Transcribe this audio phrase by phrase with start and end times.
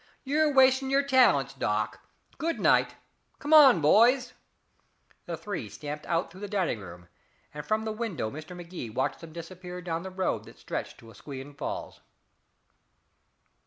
[0.23, 1.99] You're wasting your talents, Doc.
[2.39, 2.95] Good night!
[3.37, 4.33] Come on, boys."
[5.27, 7.07] The three stamped out through the dining room,
[7.53, 8.55] and from the window Mr.
[8.57, 12.01] Magee watched them disappear down the road that stretched to Asquewan Falls.